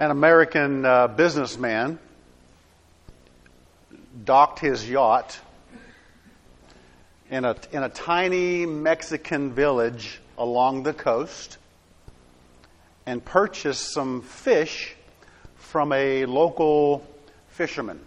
[0.00, 1.98] An American uh, businessman
[4.24, 5.40] docked his yacht
[7.28, 11.58] in a, in a tiny Mexican village along the coast
[13.06, 14.94] and purchased some fish
[15.56, 17.04] from a local
[17.48, 17.98] fisherman.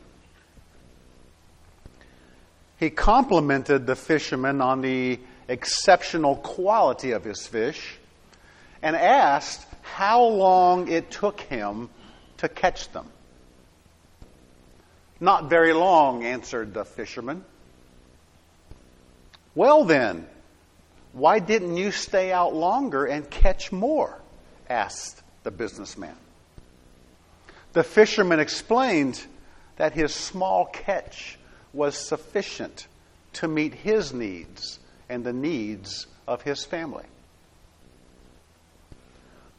[2.79, 5.19] He complimented the fisherman on the
[5.49, 7.97] exceptional quality of his fish
[8.81, 11.89] and asked how long it took him
[12.37, 13.07] to catch them.
[15.19, 17.45] Not very long, answered the fisherman.
[19.53, 20.27] Well, then,
[21.13, 24.17] why didn't you stay out longer and catch more?
[24.69, 26.15] asked the businessman.
[27.73, 29.21] The fisherman explained
[29.77, 31.37] that his small catch
[31.73, 32.87] was sufficient
[33.33, 37.05] to meet his needs and the needs of his family.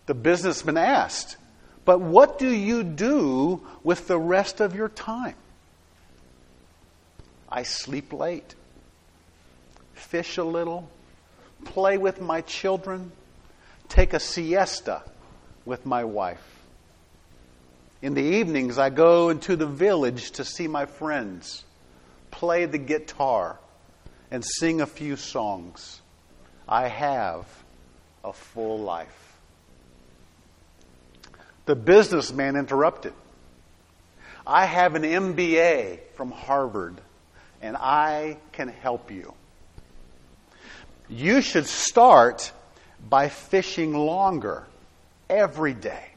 [0.06, 1.36] The businessman asked,
[1.84, 5.36] But what do you do with the rest of your time?
[7.48, 8.54] I sleep late,
[9.94, 10.88] fish a little,
[11.64, 13.12] play with my children,
[13.88, 15.02] take a siesta
[15.64, 16.48] with my wife.
[18.00, 21.62] In the evenings, I go into the village to see my friends,
[22.32, 23.58] play the guitar,
[24.30, 26.00] and sing a few songs.
[26.66, 27.46] I have
[28.24, 29.21] a full life.
[31.72, 33.14] The businessman interrupted.
[34.46, 37.00] I have an MBA from Harvard,
[37.62, 39.32] and I can help you.
[41.08, 42.52] You should start
[43.08, 44.66] by fishing longer
[45.30, 46.08] every day.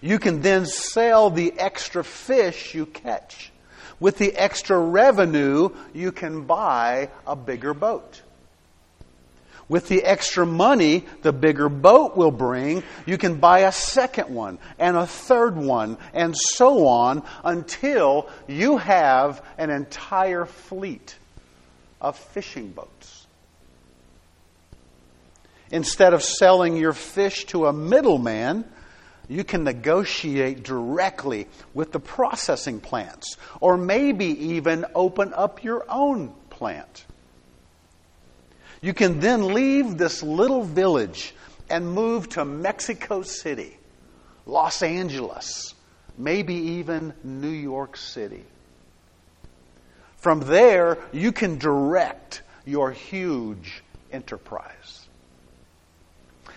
[0.00, 3.52] You can then sell the extra fish you catch.
[4.00, 8.22] With the extra revenue, you can buy a bigger boat.
[9.70, 14.58] With the extra money the bigger boat will bring, you can buy a second one
[14.80, 21.16] and a third one and so on until you have an entire fleet
[22.00, 23.28] of fishing boats.
[25.70, 28.64] Instead of selling your fish to a middleman,
[29.28, 36.34] you can negotiate directly with the processing plants, or maybe even open up your own
[36.50, 37.04] plant.
[38.82, 41.34] You can then leave this little village
[41.68, 43.76] and move to Mexico City,
[44.46, 45.74] Los Angeles,
[46.16, 48.44] maybe even New York City.
[50.16, 53.82] From there, you can direct your huge
[54.12, 55.06] enterprise.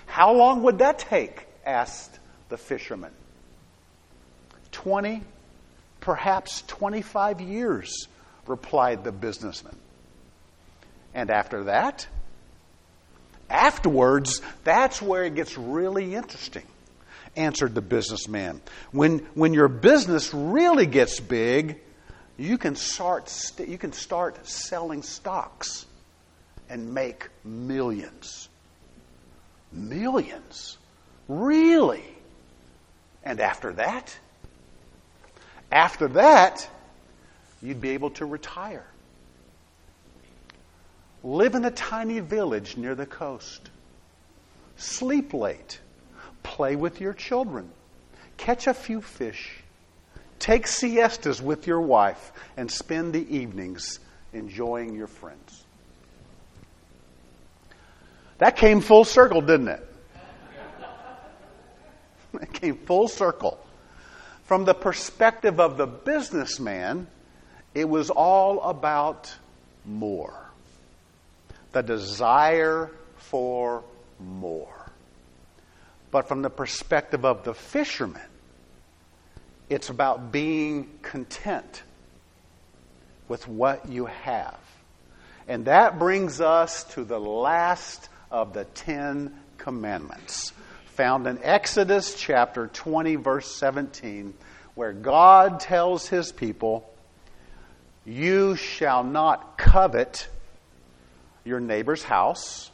[0.05, 1.47] How long would that take?
[1.65, 2.19] asked
[2.49, 3.13] the fisherman.
[4.71, 5.23] 20,
[6.01, 8.07] perhaps 25 years,
[8.47, 9.77] replied the businessman.
[11.13, 12.07] And after that,
[13.53, 16.65] afterwards, that's where it gets really interesting,
[17.35, 18.59] answered the businessman.
[18.91, 21.79] When, when your business really gets big,
[22.37, 23.31] you can start,
[23.65, 25.85] you can start selling stocks
[26.69, 28.49] and make millions.
[29.71, 30.77] Millions.
[31.27, 32.03] Really?
[33.23, 34.17] And after that,
[35.71, 36.67] after that,
[37.61, 38.85] you'd be able to retire
[41.23, 43.69] live in a tiny village near the coast,
[44.75, 45.79] sleep late,
[46.43, 47.69] play with your children,
[48.35, 49.63] catch a few fish,
[50.39, 53.99] take siestas with your wife, and spend the evenings
[54.33, 55.63] enjoying your friends.
[58.39, 59.89] That came full circle, didn't it?
[62.41, 63.59] It came full circle.
[64.45, 67.05] From the perspective of the businessman,
[67.75, 69.33] it was all about
[69.85, 70.42] more
[71.73, 73.83] the desire for
[74.19, 74.91] more.
[76.11, 78.21] But from the perspective of the fisherman,
[79.69, 81.83] it's about being content
[83.27, 84.59] with what you have.
[85.47, 90.53] And that brings us to the last of the Ten Commandments,
[90.85, 94.33] found in Exodus chapter 20, verse 17,
[94.75, 96.89] where God tells his people,
[98.05, 100.27] You shall not covet
[101.45, 102.71] your neighbor's house.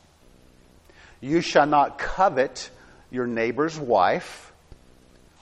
[1.22, 2.70] You shall not covet
[3.12, 4.52] your neighbor's wife,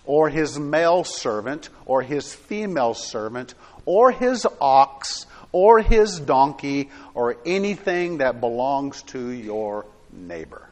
[0.06, 3.54] or his male servant, or his female servant,
[3.86, 10.68] or his ox, or his donkey, or anything that belongs to your neighbor.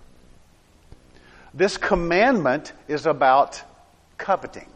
[1.53, 3.61] This commandment is about
[4.17, 4.67] coveting.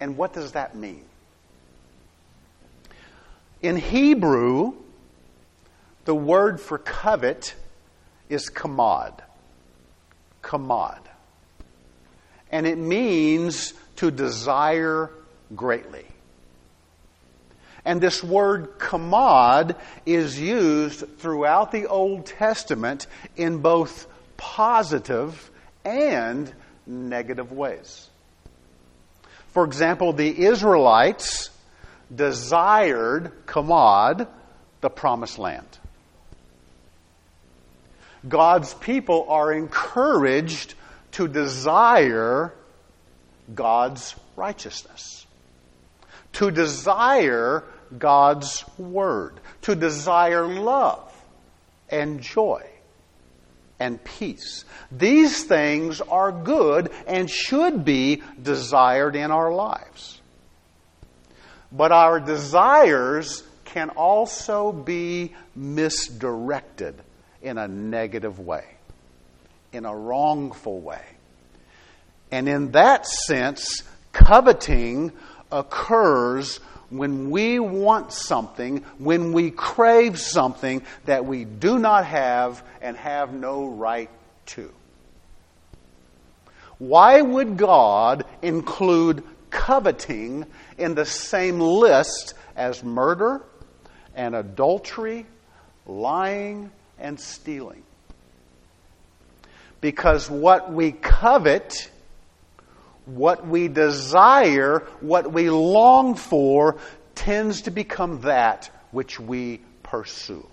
[0.00, 1.04] And what does that mean?
[3.62, 4.74] In Hebrew,
[6.08, 7.54] the word for covet
[8.30, 9.12] is kamad.
[10.42, 11.00] Kamad.
[12.50, 15.10] and it means to desire
[15.54, 16.06] greatly.
[17.84, 19.76] And this word kamad
[20.06, 23.06] is used throughout the Old Testament
[23.36, 24.06] in both
[24.38, 25.50] positive
[25.84, 26.50] and
[26.86, 28.08] negative ways.
[29.48, 31.50] For example, the Israelites
[32.14, 34.26] desired kamad,
[34.80, 35.66] the promised land.
[38.28, 40.74] God's people are encouraged
[41.12, 42.52] to desire
[43.54, 45.26] God's righteousness,
[46.34, 47.64] to desire
[47.96, 51.12] God's word, to desire love
[51.88, 52.64] and joy
[53.80, 54.64] and peace.
[54.90, 60.20] These things are good and should be desired in our lives.
[61.70, 66.94] But our desires can also be misdirected
[67.42, 68.64] in a negative way,
[69.72, 71.04] in a wrongful way.
[72.30, 73.82] And in that sense,
[74.12, 75.12] coveting
[75.50, 76.58] occurs
[76.90, 83.32] when we want something, when we crave something that we do not have and have
[83.32, 84.10] no right
[84.46, 84.72] to.
[86.78, 90.46] Why would God include coveting
[90.78, 93.42] in the same list as murder
[94.14, 95.26] and adultery,
[95.86, 97.82] lying, and stealing.
[99.80, 101.90] Because what we covet,
[103.06, 106.76] what we desire, what we long for,
[107.14, 110.46] tends to become that which we pursue.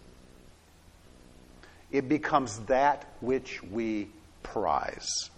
[1.91, 4.09] It becomes that which we
[4.43, 5.29] prize.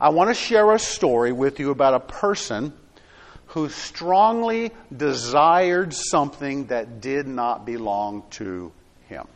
[0.00, 2.72] I want to share a story with you about a person
[3.54, 8.72] who strongly desired something that did not belong to
[9.08, 9.28] him.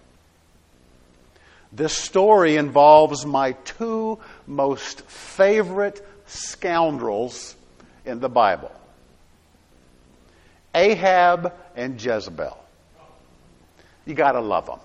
[1.70, 7.54] This story involves my two most favorite scoundrels
[8.04, 8.72] in the Bible
[10.74, 12.58] Ahab and Jezebel.
[14.04, 14.80] You got to love them.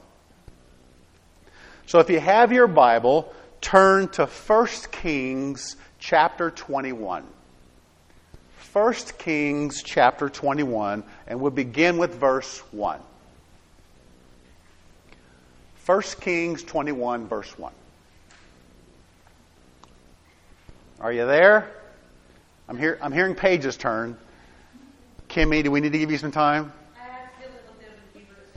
[1.88, 7.24] So if you have your Bible, turn to 1 Kings chapter 21.
[8.74, 13.00] 1 Kings chapter 21, and we'll begin with verse 1.
[15.86, 17.72] 1 Kings 21, verse 1.
[21.02, 21.70] Are you there?
[22.68, 24.18] I'm, hear, I'm hearing pages turn.
[25.30, 26.74] Kimmy, do we need to give you some time?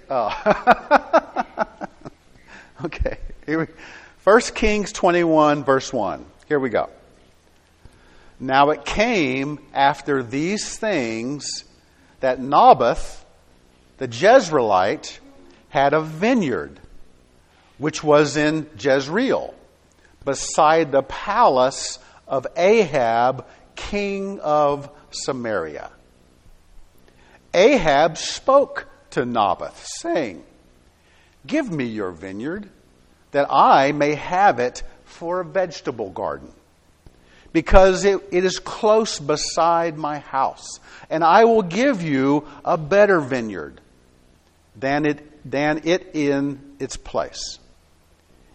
[0.08, 1.76] Oh.
[2.86, 3.18] okay.
[3.44, 3.66] Here we,
[4.24, 6.24] 1 Kings 21, verse 1.
[6.48, 6.88] Here we go.
[8.38, 11.64] Now it came after these things
[12.20, 13.24] that Naboth,
[13.98, 15.18] the Jezreelite,
[15.70, 16.78] had a vineyard,
[17.78, 19.54] which was in Jezreel,
[20.24, 21.98] beside the palace
[22.28, 25.90] of Ahab, king of Samaria.
[27.54, 30.44] Ahab spoke to Naboth, saying,
[31.46, 32.68] Give me your vineyard,
[33.30, 36.52] that I may have it for a vegetable garden
[37.56, 40.78] because it, it is close beside my house.
[41.08, 43.80] And I will give you a better vineyard
[44.78, 47.58] than it, than it in its place.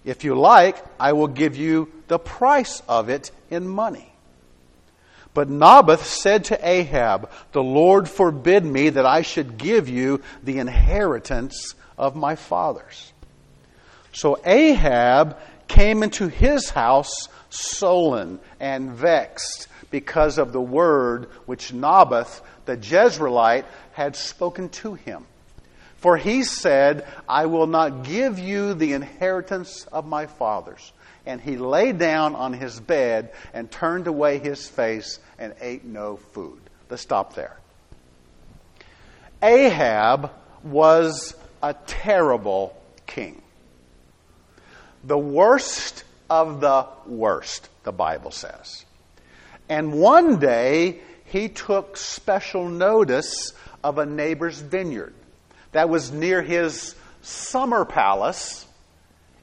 [0.05, 4.07] If you like, I will give you the price of it in money.
[5.33, 10.59] But Naboth said to Ahab, The Lord forbid me that I should give you the
[10.59, 13.11] inheritance of my fathers.
[14.13, 15.39] So Ahab
[15.71, 23.63] came into his house sullen and vexed because of the word which Naboth the Jezreelite
[23.93, 25.25] had spoken to him.
[25.95, 30.91] For he said, I will not give you the inheritance of my fathers.
[31.25, 36.17] And he lay down on his bed and turned away his face and ate no
[36.17, 36.59] food.
[36.89, 37.57] Let's stop there.
[39.41, 40.31] Ahab
[40.63, 42.75] was a terrible
[43.05, 43.41] king.
[45.03, 48.85] The worst of the worst, the Bible says.
[49.67, 53.53] And one day, he took special notice
[53.83, 55.13] of a neighbor's vineyard
[55.71, 58.67] that was near his summer palace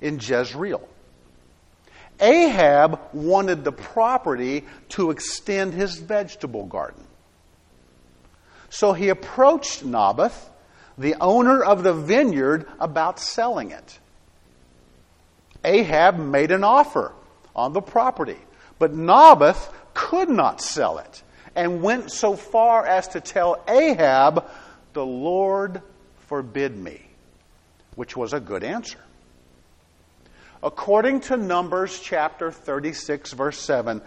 [0.01, 0.87] in Jezreel.
[2.21, 7.05] Ahab wanted the property to extend his vegetable garden.
[8.71, 10.51] So he approached Naboth,
[10.99, 13.99] the owner of the vineyard, about selling it.
[15.65, 17.13] Ahab made an offer
[17.55, 18.39] on the property,
[18.79, 21.23] but Naboth could not sell it
[21.57, 24.45] and went so far as to tell Ahab,
[24.93, 25.83] The Lord
[26.29, 27.03] forbid me,
[27.97, 28.99] which was a good answer.
[30.63, 34.03] According to Numbers chapter 36, verse 7,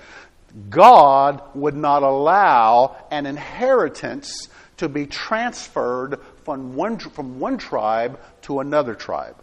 [0.69, 8.59] God would not allow an inheritance to be transferred from one, from one tribe to
[8.59, 9.40] another tribe.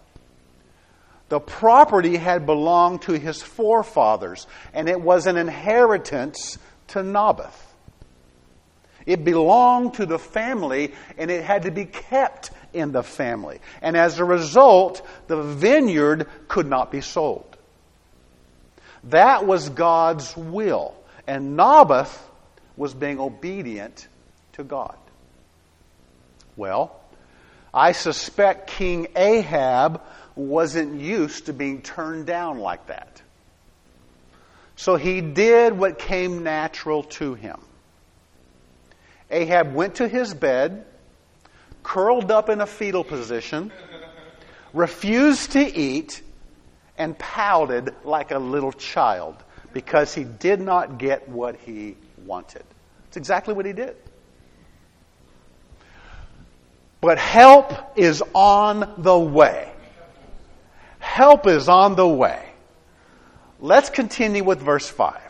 [1.29, 6.59] The property had belonged to his forefathers, and it was an inheritance
[6.89, 7.65] to Naboth.
[9.05, 13.61] It belonged to the family, and it had to be kept in the family.
[13.81, 17.57] And as a result, the vineyard could not be sold.
[19.05, 20.95] That was God's will.
[21.27, 22.27] And Naboth
[22.77, 24.09] was being obedient
[24.53, 24.97] to God.
[26.57, 26.99] Well,
[27.73, 30.03] I suspect King Ahab
[30.39, 33.21] wasn't used to being turned down like that.
[34.77, 37.59] So he did what came natural to him.
[39.31, 40.87] Ahab went to his bed,
[41.83, 43.73] curled up in a fetal position,
[44.73, 46.23] refused to eat,
[46.97, 49.37] and pouted like a little child
[49.73, 52.65] because he did not get what he wanted.
[53.09, 53.97] It's exactly what he did.
[57.01, 59.73] But help is on the way.
[61.19, 62.41] Help is on the way.
[63.59, 65.21] Let's continue with verse 5.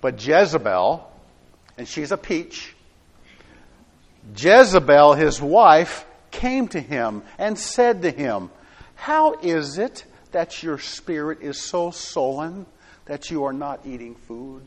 [0.00, 1.12] But Jezebel,
[1.76, 2.74] and she's a peach,
[4.34, 8.48] Jezebel, his wife, came to him and said to him,
[8.94, 12.64] How is it that your spirit is so sullen
[13.04, 14.62] that you are not eating food?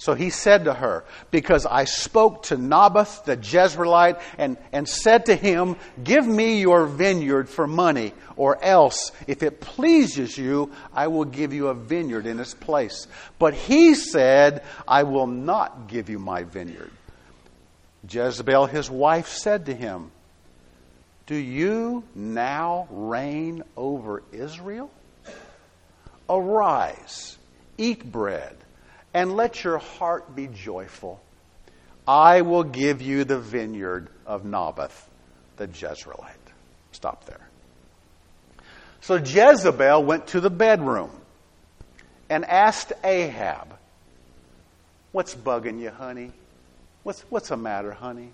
[0.00, 5.26] So he said to her, Because I spoke to Naboth the Jezreelite and, and said
[5.26, 11.08] to him, Give me your vineyard for money, or else, if it pleases you, I
[11.08, 13.08] will give you a vineyard in its place.
[13.38, 16.92] But he said, I will not give you my vineyard.
[18.08, 20.12] Jezebel, his wife, said to him,
[21.26, 24.90] Do you now reign over Israel?
[26.26, 27.36] Arise,
[27.76, 28.56] eat bread
[29.12, 31.20] and let your heart be joyful.
[32.06, 35.08] I will give you the vineyard of Naboth,
[35.56, 36.34] the Jezreelite.
[36.92, 37.46] Stop there.
[39.00, 41.10] So Jezebel went to the bedroom
[42.28, 43.76] and asked Ahab,
[45.12, 46.30] What's bugging you, honey?
[47.02, 48.30] What's, what's the matter, honey?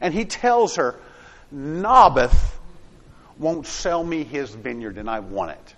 [0.00, 0.96] And he tells her,
[1.50, 2.58] Naboth
[3.38, 5.74] won't sell me his vineyard and I want it.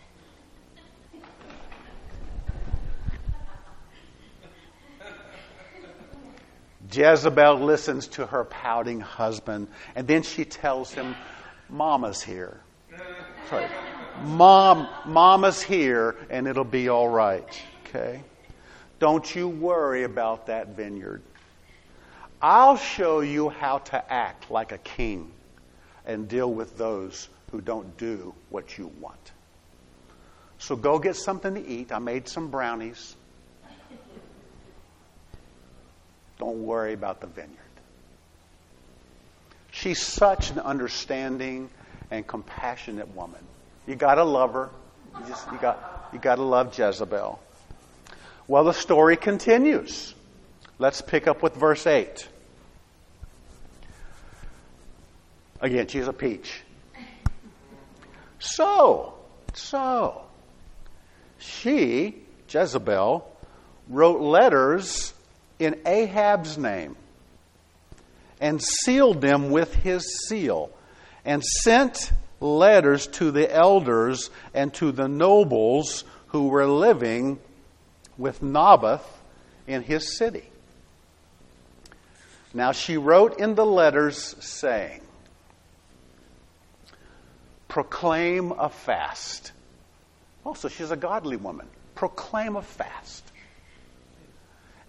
[6.92, 11.14] Jezebel listens to her pouting husband, and then she tells him,
[11.68, 12.60] Mama's here.
[13.48, 13.66] Sorry.
[14.24, 17.62] Mom, Mama's here, and it'll be all right.
[17.86, 18.22] Okay?
[18.98, 21.22] Don't you worry about that vineyard.
[22.40, 25.30] I'll show you how to act like a king
[26.06, 29.32] and deal with those who don't do what you want.
[30.58, 31.92] So go get something to eat.
[31.92, 33.16] I made some brownies.
[36.38, 37.58] Don't worry about the vineyard.
[39.70, 41.70] She's such an understanding
[42.10, 43.40] and compassionate woman.
[43.86, 44.70] You gotta love her.
[45.18, 47.40] You just you got you gotta love Jezebel.
[48.48, 50.14] Well, the story continues.
[50.78, 52.28] Let's pick up with verse 8.
[55.60, 56.60] Again, she's a peach.
[58.40, 59.14] So,
[59.54, 60.22] so,
[61.38, 62.16] she,
[62.48, 63.24] Jezebel,
[63.88, 65.14] wrote letters
[65.64, 66.96] in Ahab's name
[68.40, 70.70] and sealed them with his seal
[71.24, 77.38] and sent letters to the elders and to the nobles who were living
[78.18, 79.06] with Naboth
[79.66, 80.44] in his city.
[82.52, 85.00] Now she wrote in the letters saying,
[87.68, 89.52] Proclaim a fast.
[90.44, 91.66] Also, she's a godly woman.
[91.94, 93.31] Proclaim a fast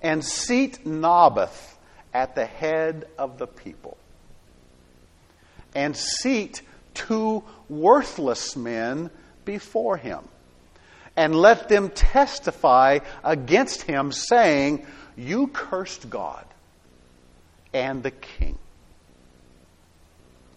[0.04, 1.80] and seat Naboth
[2.14, 3.98] at the head of the people,
[5.74, 6.62] and seat
[6.94, 9.10] two worthless men
[9.46, 10.20] before him,
[11.16, 16.46] and let them testify against him, saying, You cursed God
[17.74, 18.58] and the king.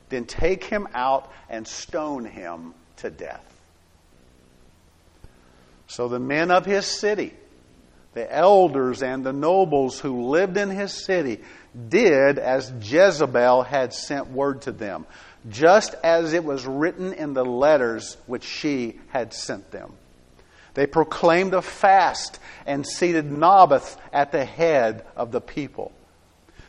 [0.08, 3.42] Then take him out and stone him to death.
[5.88, 7.32] So the men of his city,
[8.16, 11.38] the elders and the nobles who lived in his city
[11.90, 15.04] did as Jezebel had sent word to them,
[15.50, 19.92] just as it was written in the letters which she had sent them.
[20.72, 25.92] They proclaimed a fast and seated Naboth at the head of the people.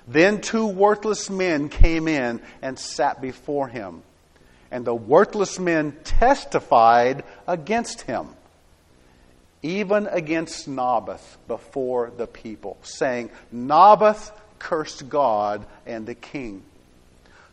[0.05, 4.01] Then two worthless men came in and sat before him.
[4.69, 8.27] And the worthless men testified against him,
[9.61, 16.63] even against Naboth before the people, saying, Naboth cursed God and the king.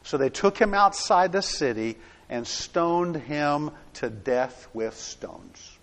[0.03, 1.97] So they took him outside the city
[2.29, 5.79] and stoned him to death with stones.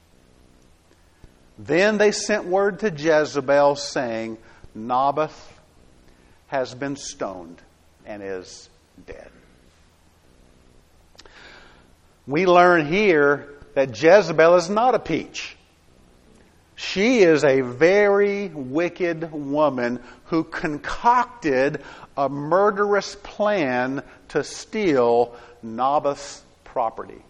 [1.58, 4.38] Then they sent word to Jezebel, saying,
[4.74, 5.60] Naboth
[6.48, 7.62] has been stoned
[8.06, 8.70] and is
[9.06, 9.30] dead.
[12.28, 15.56] We learn here that Jezebel is not a peach.
[16.92, 21.84] She is a very wicked woman who concocted
[22.18, 25.34] a murderous plan to steal
[25.64, 27.22] Naboth's property.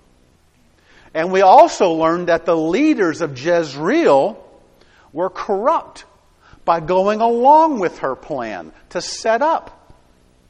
[1.13, 4.43] And we also learned that the leaders of Jezreel
[5.13, 6.05] were corrupt
[6.65, 9.93] by going along with her plan to set up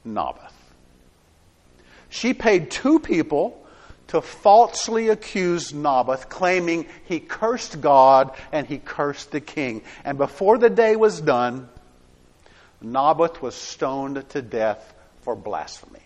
[0.06, 0.54] Naboth.
[2.08, 3.61] She paid two people
[4.12, 9.84] to falsely accuse Naboth, claiming he cursed God and he cursed the king.
[10.04, 11.70] And before the day was done,
[12.82, 16.04] Naboth was stoned to death for blasphemy.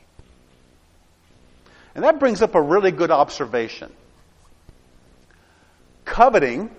[1.93, 3.91] And that brings up a really good observation.
[6.03, 6.69] Coveting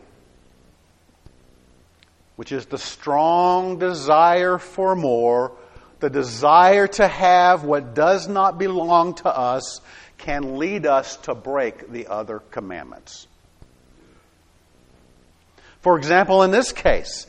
[2.37, 5.53] which is the strong desire for more,
[6.01, 9.81] the desire to have what does not belong to us,
[10.27, 13.29] can lead us to break the other commandments.
[15.83, 17.29] For example, in this case,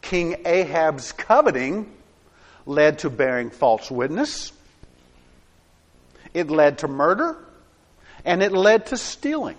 [0.00, 1.92] King Ahab's coveting
[2.64, 4.54] led to bearing false witness,
[6.32, 7.36] it led to murder,
[8.24, 9.58] and it led to stealing.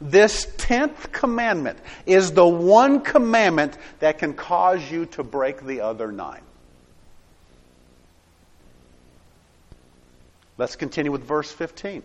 [0.00, 6.12] This tenth commandment is the one commandment that can cause you to break the other
[6.12, 6.45] nine.
[10.58, 12.02] Let's continue with verse 15.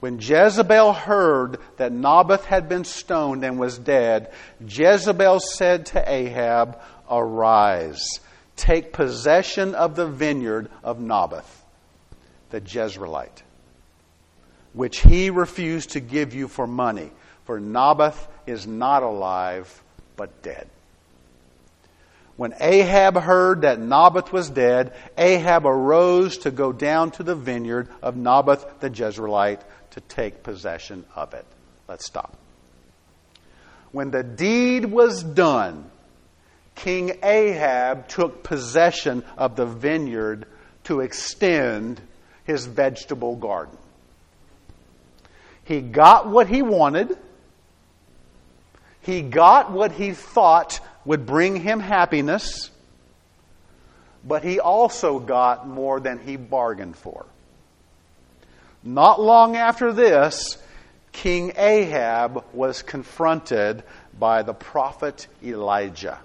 [0.00, 4.32] When Jezebel heard that Naboth had been stoned and was dead,
[4.66, 8.20] Jezebel said to Ahab, Arise,
[8.56, 11.64] take possession of the vineyard of Naboth,
[12.48, 13.42] the Jezreelite
[14.72, 17.10] which he refused to give you for money.
[17.44, 19.82] For Naboth is not alive,
[20.16, 20.68] but dead.
[22.40, 27.90] When Ahab heard that Naboth was dead, Ahab arose to go down to the vineyard
[28.00, 31.44] of Naboth the Jezreelite to take possession of it.
[31.86, 32.34] Let's stop.
[33.92, 35.90] When the deed was done,
[36.76, 40.46] King Ahab took possession of the vineyard
[40.84, 42.00] to extend
[42.44, 43.76] his vegetable garden.
[45.64, 47.18] He got what he wanted.
[49.02, 52.70] He got what he thought would bring him happiness.
[54.26, 57.26] But he also got more than he bargained for.
[58.82, 60.58] Not long after this,
[61.12, 63.82] King Ahab was confronted
[64.18, 66.18] by the prophet Elijah.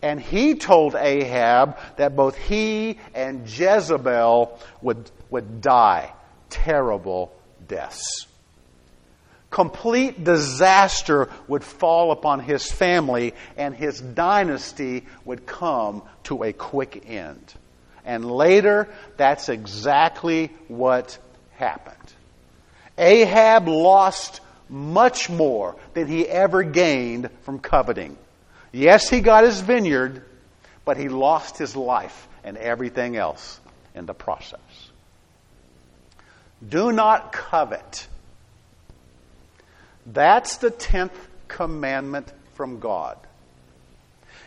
[0.00, 6.12] And he told Ahab that both he and Jezebel would, would die
[6.50, 7.32] terrible
[7.68, 8.26] deaths.
[9.52, 17.04] Complete disaster would fall upon his family, and his dynasty would come to a quick
[17.06, 17.52] end.
[18.04, 18.88] And later,
[19.18, 21.18] that's exactly what
[21.56, 21.96] happened.
[22.96, 28.16] Ahab lost much more than he ever gained from coveting.
[28.72, 30.24] Yes, he got his vineyard,
[30.86, 33.60] but he lost his life and everything else
[33.94, 34.60] in the process.
[36.66, 38.08] Do not covet.
[40.06, 41.10] That's the 10th
[41.48, 43.18] commandment from God.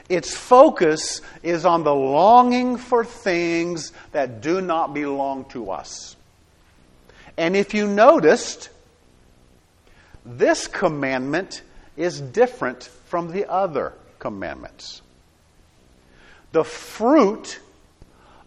[0.10, 6.16] Its focus is on the longing for things that do not belong to us.
[7.38, 8.70] And if you noticed,
[10.24, 11.64] this commandment
[11.98, 15.02] is different from the other commandments.
[16.52, 17.60] The fruit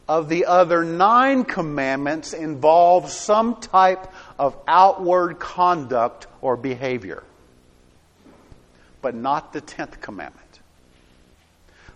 [0.08, 7.22] of the other nine commandments involve some type of outward conduct or behavior,
[9.02, 10.44] but not the tenth commandment.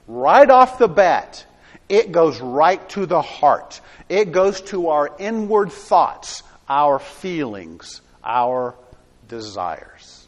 [0.06, 1.46] Right off the bat,
[1.88, 3.80] it goes right to the heart.
[4.08, 8.74] It goes to our inward thoughts, our feelings, our
[9.28, 10.26] desires.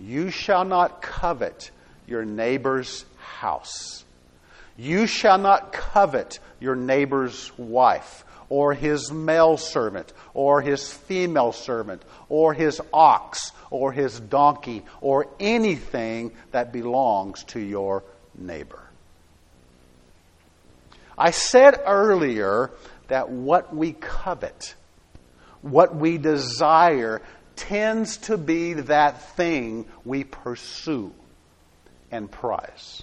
[0.00, 1.70] You shall not covet
[2.06, 4.04] your neighbor's house.
[4.76, 12.02] You shall not covet your neighbor's wife, or his male servant, or his female servant,
[12.28, 18.04] or his ox, or his donkey, or anything that belongs to your
[18.36, 18.82] neighbor.
[21.18, 22.70] I said earlier
[23.08, 24.74] that what we covet,
[25.62, 27.22] what we desire,
[27.56, 31.12] tends to be that thing we pursue
[32.10, 33.02] and prize.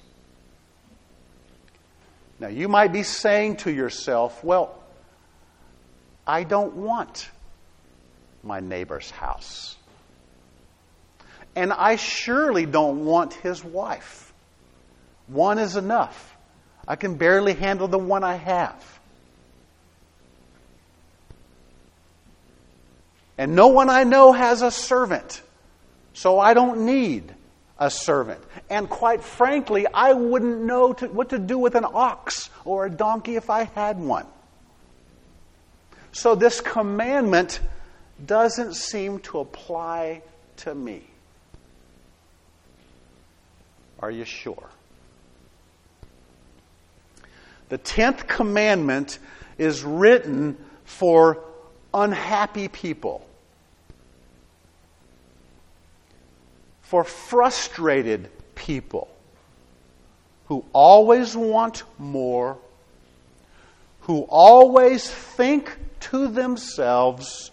[2.43, 4.77] Now, you might be saying to yourself, well,
[6.27, 7.29] I don't want
[8.43, 9.77] my neighbor's house.
[11.55, 14.33] And I surely don't want his wife.
[15.27, 16.35] One is enough.
[16.85, 18.99] I can barely handle the one I have.
[23.37, 25.41] And no one I know has a servant.
[26.11, 27.33] So I don't need
[27.79, 28.41] a servant.
[28.69, 32.89] And quite frankly, I wouldn't know to, what to do with an ox or a
[32.89, 34.25] donkey if I had one.
[36.11, 37.59] So this commandment
[38.23, 40.21] doesn't seem to apply
[40.57, 41.01] to me.
[43.99, 44.69] Are you sure?
[47.69, 49.17] The tenth commandment
[49.57, 51.39] is written for
[51.93, 53.25] unhappy people,
[56.93, 59.07] for frustrated people
[60.45, 62.55] who always want more,
[64.01, 67.49] who always think to themselves,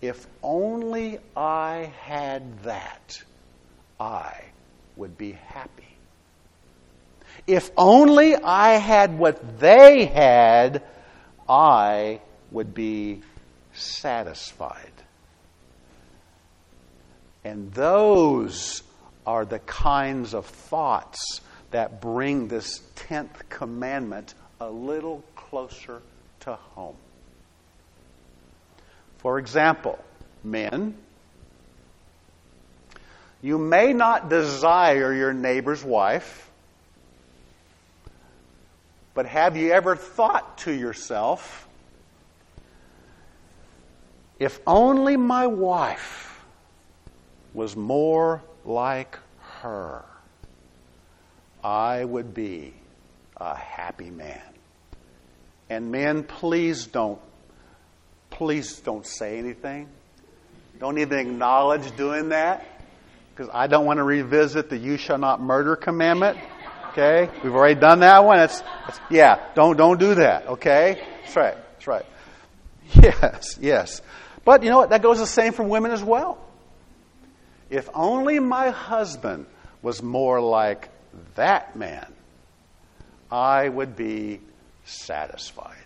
[0.00, 3.22] if only I had that,
[4.00, 4.44] I
[4.96, 5.94] would be happy.
[7.46, 10.82] If only I had what they had,
[11.46, 13.20] I would be
[13.74, 15.01] satisfied.
[17.44, 18.82] And those
[19.26, 26.02] are the kinds of thoughts that bring this 10th commandment a little closer
[26.40, 26.96] to home.
[29.18, 29.98] For example,
[30.44, 30.96] men,
[33.40, 36.50] you may not desire your neighbor's wife,
[39.14, 41.68] but have you ever thought to yourself,
[44.38, 46.31] if only my wife
[47.54, 49.18] was more like
[49.60, 50.04] her,
[51.62, 52.74] I would be
[53.36, 54.40] a happy man.
[55.70, 57.20] And men, please don't,
[58.30, 59.88] please don't say anything.
[60.78, 62.66] Don't even acknowledge doing that
[63.34, 66.38] because I don't want to revisit the you shall not murder commandment.
[66.90, 67.30] Okay?
[67.42, 68.40] We've already done that one.
[68.40, 70.46] It's, it's, yeah, don't, don't do that.
[70.46, 71.02] Okay?
[71.22, 71.56] That's right.
[71.72, 72.06] That's right.
[72.94, 74.02] Yes, yes.
[74.44, 74.90] But you know what?
[74.90, 76.38] That goes the same for women as well.
[77.72, 79.46] If only my husband
[79.80, 80.90] was more like
[81.36, 82.12] that man,
[83.30, 84.40] I would be
[84.84, 85.78] satisfied.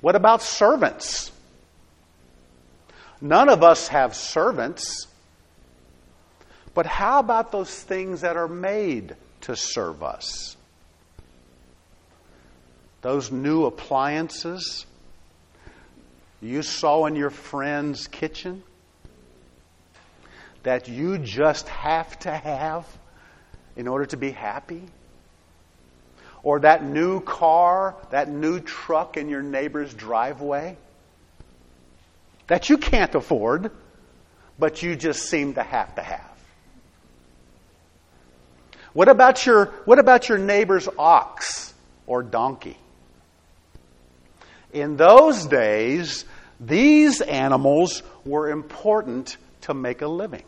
[0.00, 1.30] What about servants?
[3.20, 5.06] None of us have servants.
[6.72, 10.56] But how about those things that are made to serve us?
[13.02, 14.86] Those new appliances
[16.40, 18.62] you saw in your friend's kitchen
[20.64, 22.86] that you just have to have
[23.76, 24.82] in order to be happy?
[26.42, 30.76] Or that new car, that new truck in your neighbor's driveway
[32.46, 33.70] that you can't afford,
[34.58, 36.30] but you just seem to have to have?
[38.92, 41.74] What about your, what about your neighbor's ox
[42.06, 42.76] or donkey?
[44.72, 46.24] In those days,
[46.60, 50.44] these animals were important to make a living.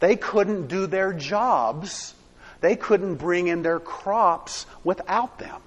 [0.00, 2.14] They couldn't do their jobs,
[2.60, 5.60] they couldn't bring in their crops without them.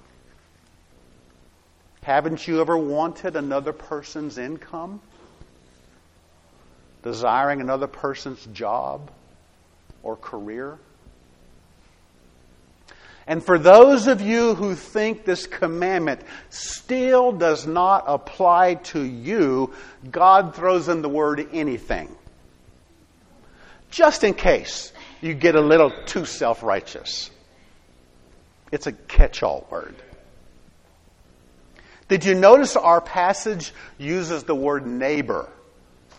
[2.02, 5.00] Haven't you ever wanted another person's income?
[7.02, 9.10] Desiring another person's job
[10.02, 10.78] or career?
[13.26, 19.74] And for those of you who think this commandment still does not apply to you,
[20.10, 22.16] God throws in the word anything.
[23.90, 27.30] Just in case you get a little too self righteous.
[28.70, 29.94] It's a catch all word.
[32.08, 35.48] Did you notice our passage uses the word neighbor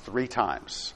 [0.03, 0.93] three times?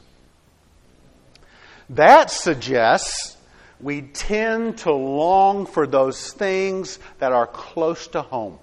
[1.89, 3.37] That suggests
[3.79, 8.59] we tend to long for those things that are close to home.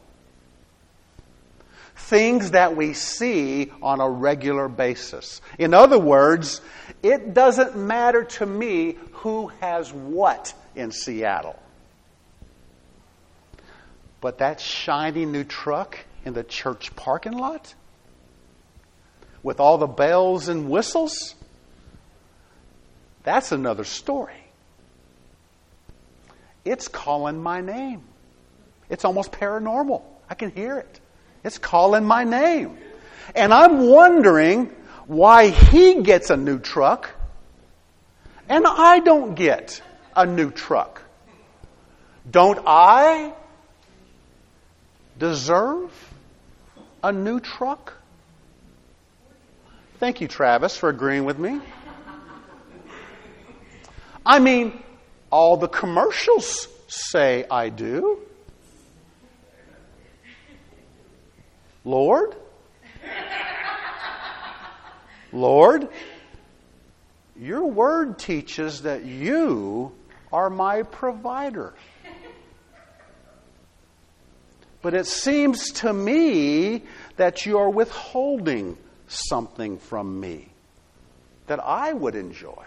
[1.95, 5.43] Things that we see on a regular basis.
[5.59, 6.61] In other words,
[7.03, 11.59] it doesn't matter to me who has what in Seattle.
[14.21, 17.75] But that shiny new truck in the church parking lot
[19.43, 21.35] with all the bells and whistles,
[23.23, 24.45] That's another story.
[26.65, 28.03] It's calling my name.
[28.89, 30.03] It's almost paranormal.
[30.29, 31.01] I can hear it.
[31.45, 32.77] It's calling my name.
[33.35, 34.71] And I'm wondering
[35.11, 37.11] why he gets a new truck
[38.49, 39.83] and I don't get
[40.15, 41.03] a new truck.
[42.31, 43.33] Don't I
[45.19, 45.91] deserve
[47.03, 47.93] a new truck?
[49.99, 51.61] Thank you, Travis, for agreeing with me.
[54.25, 54.81] I mean,
[55.33, 58.21] all the commercials say I do.
[61.85, 62.37] Lord?
[65.33, 65.89] Lord,
[67.37, 69.93] your word teaches that you
[70.33, 71.75] are my provider.
[74.83, 76.85] But it seems to me
[77.17, 80.49] that you're withholding something from me
[81.47, 82.65] that I would enjoy.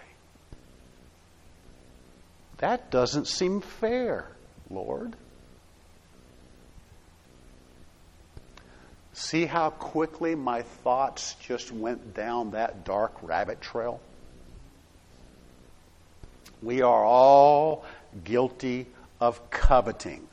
[2.57, 4.27] That doesn't seem fair,
[4.69, 5.15] Lord.
[9.13, 14.01] See how quickly my thoughts just went down that dark rabbit trail?
[16.61, 17.85] We are all
[18.23, 18.87] guilty
[19.19, 20.27] of coveting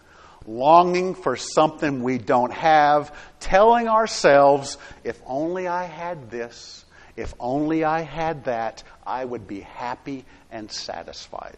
[0.46, 6.84] longing for something we don't have, telling ourselves, if only I had this,
[7.16, 11.56] if only I had that, I would be happy and satisfied.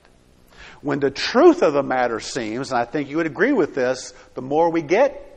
[0.80, 4.12] When the truth of the matter seems, and I think you would agree with this,
[4.34, 5.28] the more we get,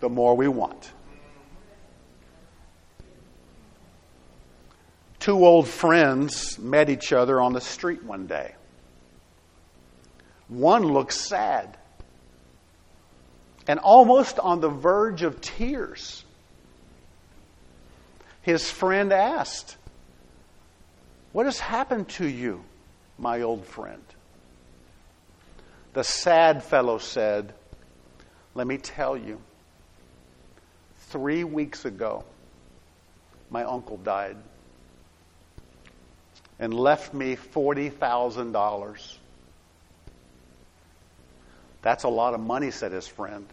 [0.00, 0.92] the more we want.
[5.28, 8.54] Two old friends met each other on the street one day.
[10.48, 11.76] One looked sad
[13.66, 16.24] and almost on the verge of tears.
[18.40, 19.76] His friend asked,
[21.32, 22.64] What has happened to you,
[23.18, 24.02] my old friend?
[25.92, 27.52] The sad fellow said,
[28.54, 29.42] Let me tell you,
[31.10, 32.24] three weeks ago,
[33.50, 34.38] my uncle died
[36.58, 39.16] and left me $40,000.
[41.82, 43.46] That's a lot of money, said his friend.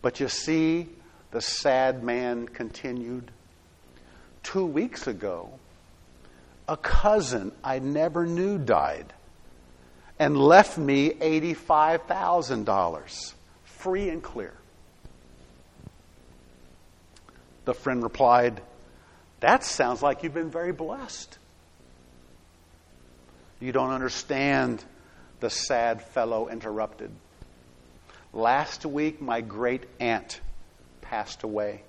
[0.00, 0.88] But you see,
[1.30, 3.30] the sad man continued.
[4.42, 5.50] Two weeks ago,
[6.68, 9.12] a cousin I never knew died
[10.18, 14.54] and left me $85,000, free and clear.
[17.64, 18.62] The friend replied,
[19.44, 21.36] That sounds like you've been very blessed.
[23.60, 24.82] You don't understand,
[25.40, 27.10] the sad fellow interrupted.
[28.32, 30.40] Last week, my great aunt
[31.02, 31.82] passed away.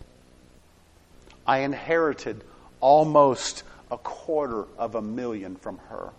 [1.47, 2.43] I inherited
[2.81, 6.09] almost a quarter of a million from her.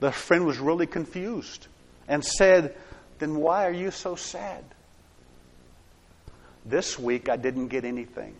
[0.00, 1.68] The friend was really confused
[2.08, 2.76] and said,
[3.20, 4.64] Then why are you so sad?
[6.64, 8.34] This week I didn't get anything.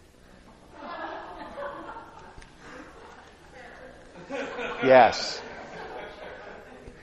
[4.83, 5.43] Yes.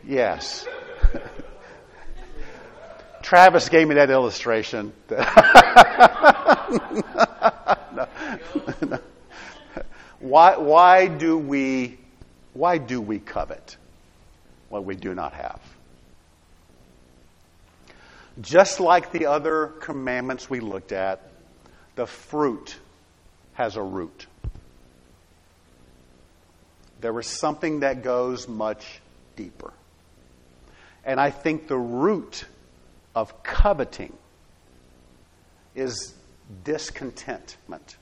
[0.05, 0.67] Yes.
[3.21, 4.93] Travis gave me that illustration.
[10.19, 11.97] why, why do we
[12.53, 13.77] why do we covet
[14.69, 15.61] what we do not have?
[18.41, 21.31] Just like the other commandments we looked at,
[21.95, 22.77] the fruit
[23.53, 24.27] has a root.
[27.01, 29.01] There is something that goes much
[29.35, 29.73] deeper.
[31.03, 32.45] And I think the root
[33.15, 34.13] of coveting
[35.73, 36.13] is
[36.63, 37.97] discontentment.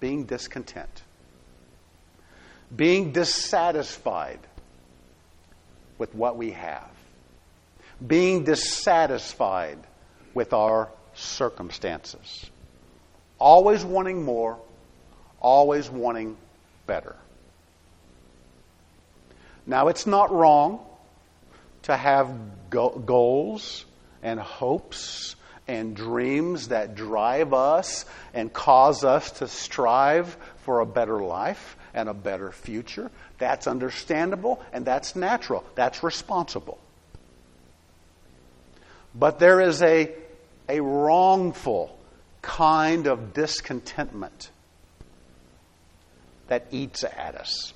[0.00, 1.02] Being discontent.
[2.74, 4.40] Being dissatisfied
[5.98, 6.95] with what we have.
[8.04, 9.78] Being dissatisfied
[10.34, 12.50] with our circumstances.
[13.38, 14.58] Always wanting more,
[15.40, 16.36] always wanting
[16.86, 17.16] better.
[19.66, 20.80] Now, it's not wrong
[21.82, 22.30] to have
[22.70, 23.84] go- goals
[24.22, 25.36] and hopes
[25.68, 32.08] and dreams that drive us and cause us to strive for a better life and
[32.08, 33.10] a better future.
[33.38, 35.64] That's understandable and that's natural.
[35.74, 36.78] That's responsible.
[39.18, 40.12] But there is a,
[40.68, 41.98] a wrongful
[42.42, 44.50] kind of discontentment
[46.48, 47.72] that eats at us.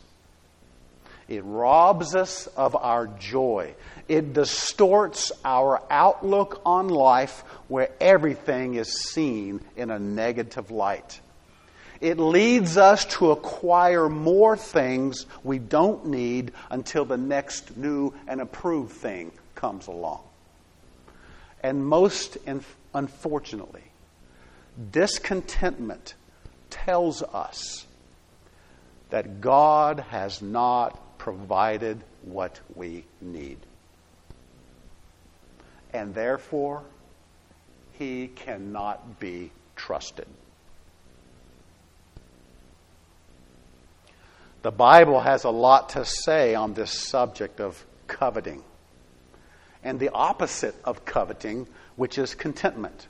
[1.28, 3.74] It robs us of our joy.
[4.08, 11.20] It distorts our outlook on life where everything is seen in a negative light.
[12.00, 18.40] It leads us to acquire more things we don't need until the next new and
[18.40, 20.22] approved thing comes along.
[21.62, 22.38] And most
[22.94, 23.84] unfortunately,
[24.90, 26.14] discontentment
[26.70, 27.86] tells us
[29.10, 33.58] that God has not provided what we need.
[35.92, 36.84] And therefore,
[37.98, 40.26] he cannot be trusted.
[44.62, 48.62] The Bible has a lot to say on this subject of coveting
[49.82, 51.66] and the opposite of coveting,
[51.96, 53.06] which is contentment.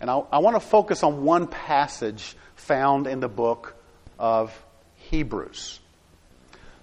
[0.00, 3.74] And I, I want to focus on one passage found in the book
[4.18, 4.52] of
[4.96, 5.80] Hebrews.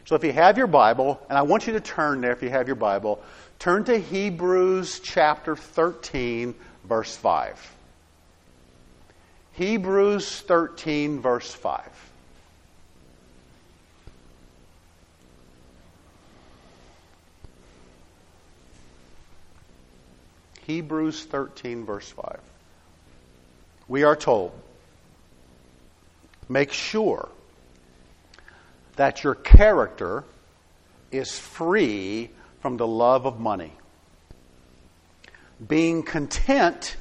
[0.05, 2.49] So if you have your Bible, and I want you to turn there if you
[2.49, 3.23] have your Bible,
[3.59, 7.75] turn to Hebrews chapter 13, verse 5.
[9.53, 11.81] Hebrews 13, verse 5.
[20.71, 22.39] Hebrews 13, verse 5.
[23.89, 24.53] We are told,
[26.47, 27.27] make sure
[28.95, 30.23] that your character
[31.11, 32.29] is free
[32.61, 33.73] from the love of money,
[35.67, 36.95] being content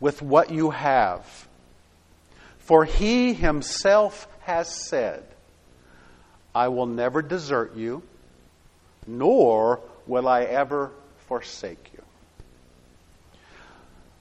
[0.00, 1.48] with what you have.
[2.58, 5.24] For he himself has said,
[6.54, 8.02] I will never desert you,
[9.06, 10.90] nor will I ever
[11.26, 11.97] forsake you.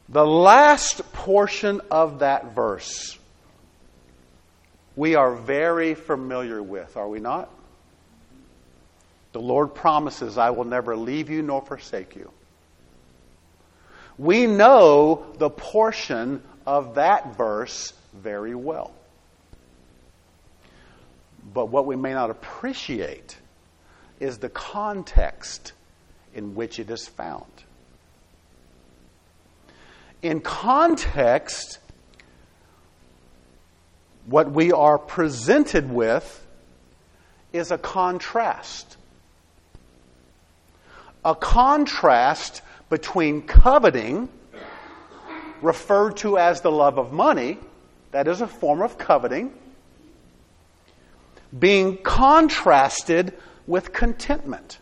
[0.09, 3.17] The last portion of that verse
[4.97, 7.51] we are very familiar with, are we not?
[9.31, 12.31] The Lord promises, I will never leave you nor forsake you.
[14.17, 18.91] We know the portion of that verse very well.
[21.53, 23.37] But what we may not appreciate
[24.19, 25.73] is the context
[26.33, 27.45] in which it is found.
[30.21, 31.79] In context,
[34.25, 36.45] what we are presented with
[37.53, 38.97] is a contrast.
[41.23, 44.29] A contrast between coveting,
[45.61, 47.57] referred to as the love of money,
[48.11, 49.53] that is a form of coveting,
[51.57, 53.33] being contrasted
[53.65, 54.79] with contentment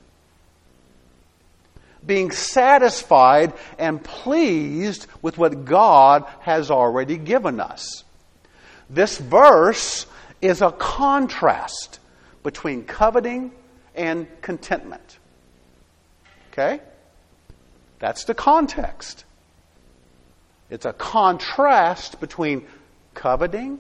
[2.06, 8.04] being satisfied and pleased with what God has already given us.
[8.90, 10.06] This verse
[10.42, 12.00] is a contrast
[12.44, 13.52] between coveting
[13.96, 15.18] and contentment.
[16.52, 16.80] Okay?
[18.00, 19.26] That's the context.
[20.70, 22.68] It's a contrast between
[23.14, 23.80] coveting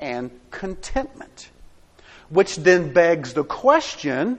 [0.00, 1.50] and contentment.
[2.28, 4.38] Which then begs the question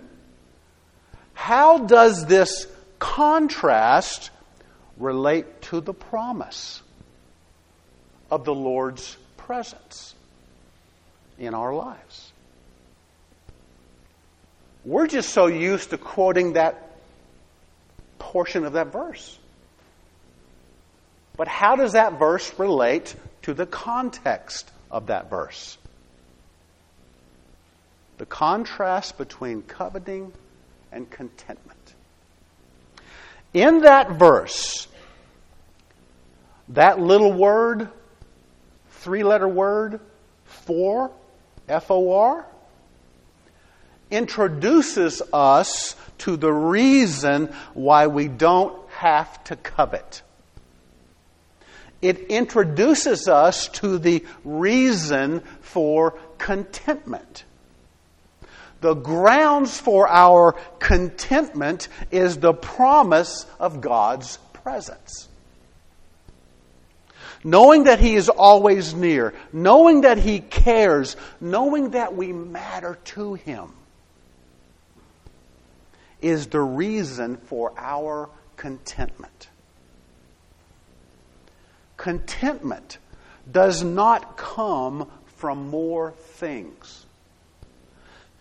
[1.33, 2.67] how does this
[3.03, 4.29] contrast
[4.97, 6.81] relate to the promise
[8.31, 10.15] of the Lord's presence
[11.37, 12.31] in our lives.
[14.85, 16.95] We're just so used to quoting that
[18.19, 19.37] portion of that verse.
[21.35, 25.77] But how does that verse relate to the context of that verse?
[28.17, 30.31] The contrast between coveting
[30.89, 31.82] and contentment.
[33.53, 34.87] In that verse,
[36.69, 37.89] that little word,
[38.89, 39.99] three letter word,
[40.45, 41.11] for,
[41.67, 42.45] F O R,
[44.09, 50.21] introduces us to the reason why we don't have to covet.
[52.01, 57.45] It introduces us to the reason for contentment.
[58.83, 65.29] The grounds for our contentment is the promise of God's presence.
[67.45, 73.35] Knowing that He is always near, knowing that He cares, knowing that we matter to
[73.35, 73.71] Him
[76.21, 79.47] is the reason for our contentment.
[81.95, 82.97] Contentment
[83.49, 87.02] does not come from more things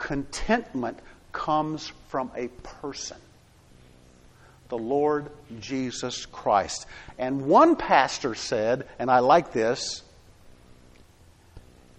[0.03, 0.99] contentment
[1.33, 3.17] comes from a person
[4.69, 5.31] the Lord
[5.61, 6.87] Jesus Christ.
[7.19, 10.03] And one pastor said, and I like this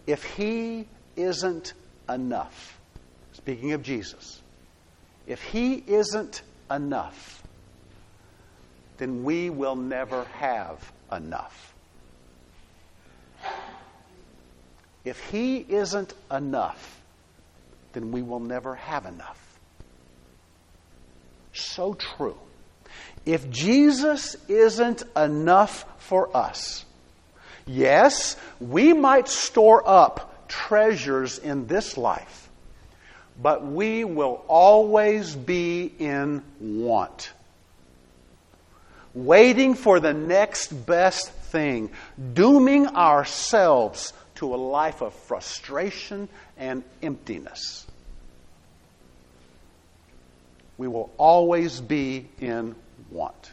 [0.08, 1.74] if he isn't
[2.10, 2.80] enough,
[3.34, 4.42] speaking of Jesus,
[5.28, 6.42] if he isn't
[6.72, 7.44] enough,
[8.98, 11.74] then we will never have enough.
[15.04, 17.02] If He isn't enough,
[17.94, 19.40] then we will never have enough.
[21.54, 22.38] So true.
[23.26, 26.84] If Jesus isn't enough for us,
[27.66, 32.50] yes, we might store up treasures in this life,
[33.42, 37.32] but we will always be in want.
[39.14, 41.92] Waiting for the next best thing,
[42.34, 47.86] dooming ourselves to a life of frustration and emptiness.
[50.78, 52.76] We will always be in
[53.12, 53.52] want.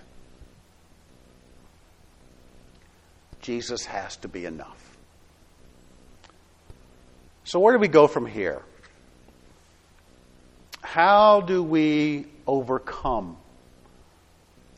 [3.41, 4.99] Jesus has to be enough.
[7.45, 8.63] So, where do we go from here?
[10.83, 13.37] How do we overcome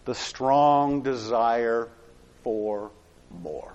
[0.05, 1.89] the strong desire
[2.43, 2.91] for
[3.31, 3.73] more?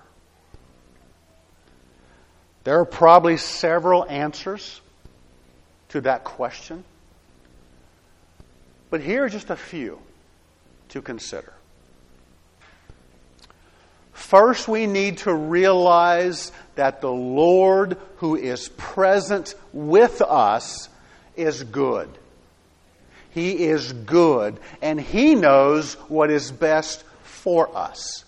[2.68, 4.82] There are probably several answers
[5.88, 6.84] to that question,
[8.90, 9.98] but here are just a few
[10.90, 11.54] to consider.
[14.12, 20.90] First, we need to realize that the Lord who is present with us
[21.36, 22.10] is good.
[23.30, 28.26] He is good, and He knows what is best for us.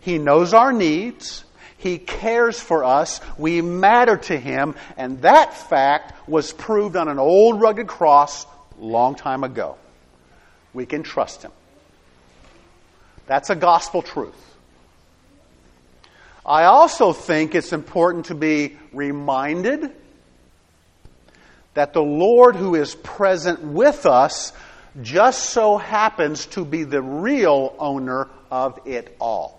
[0.00, 1.44] He knows our needs.
[1.78, 3.20] He cares for us.
[3.36, 8.46] We matter to Him, and that fact was proved on an old rugged cross
[8.78, 9.76] long time ago.
[10.72, 11.52] We can trust Him.
[13.26, 14.34] That's a gospel truth.
[16.44, 19.90] I also think it's important to be reminded
[21.74, 24.52] that the Lord who is present with us
[25.02, 29.55] just so happens to be the real owner of it all.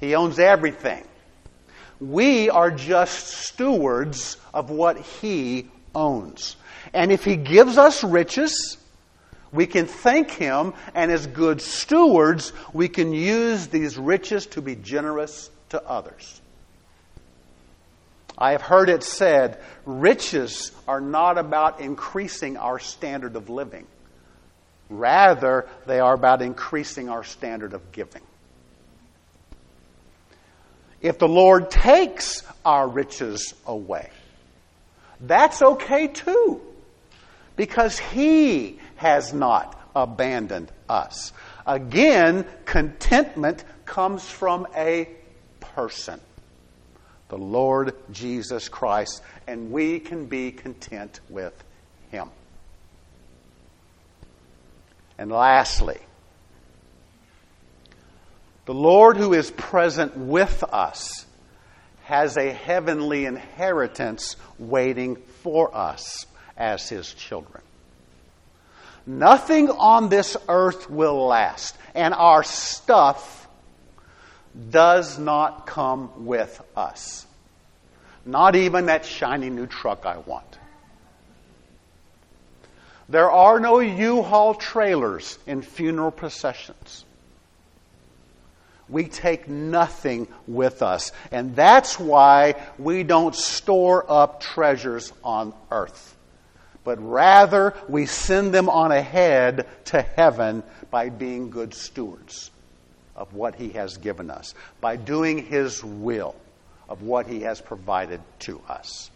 [0.00, 1.04] He owns everything.
[2.00, 6.56] We are just stewards of what He owns.
[6.94, 8.78] And if He gives us riches,
[9.52, 14.76] we can thank Him, and as good stewards, we can use these riches to be
[14.76, 16.40] generous to others.
[18.38, 23.86] I have heard it said riches are not about increasing our standard of living.
[24.88, 28.22] Rather, they are about increasing our standard of giving.
[31.00, 34.10] If the Lord takes our riches away,
[35.20, 36.60] that's okay too.
[37.56, 41.32] Because He has not abandoned us.
[41.66, 45.08] Again, contentment comes from a
[45.60, 46.20] person,
[47.28, 51.54] the Lord Jesus Christ, and we can be content with
[52.10, 52.30] Him.
[55.18, 55.98] And lastly,
[58.66, 61.26] the Lord who is present with us
[62.04, 67.62] has a heavenly inheritance waiting for us as His children.
[69.06, 73.48] Nothing on this earth will last, and our stuff
[74.70, 77.26] does not come with us.
[78.26, 80.58] Not even that shiny new truck I want.
[83.08, 87.04] There are no U Haul trailers in funeral processions.
[88.90, 91.12] We take nothing with us.
[91.30, 96.16] And that's why we don't store up treasures on earth
[96.84, 102.50] but rather we send them on ahead to heaven by being good stewards
[103.14, 106.34] of what He has given us, by doing His will
[106.88, 109.10] of what He has provided to us.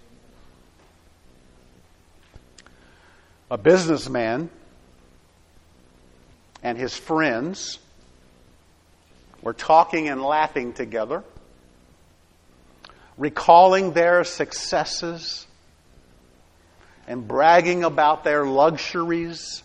[3.50, 4.50] A businessman
[6.62, 7.78] and his friends
[9.44, 11.22] were talking and laughing together,
[13.18, 15.46] recalling their successes
[17.06, 19.62] and bragging about their luxuries.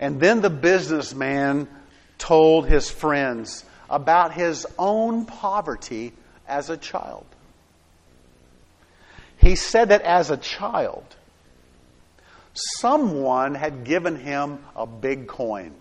[0.00, 1.68] And then the businessman
[2.18, 6.12] told his friends about his own poverty
[6.48, 7.24] as a child.
[9.36, 11.04] He said that as a child,
[12.52, 15.72] someone had given him a big coin.